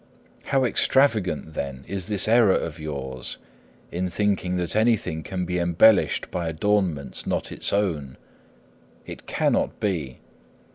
How 0.45 0.63
extravagant, 0.65 1.53
then, 1.53 1.85
is 1.87 2.07
this 2.07 2.27
error 2.27 2.55
of 2.55 2.79
yours, 2.79 3.37
in 3.91 4.09
thinking 4.09 4.57
that 4.57 4.75
anything 4.75 5.21
can 5.21 5.45
be 5.45 5.59
embellished 5.59 6.31
by 6.31 6.49
adornments 6.49 7.27
not 7.27 7.51
its 7.51 7.71
own. 7.71 8.17
It 9.05 9.27
cannot 9.27 9.79
be. 9.79 10.17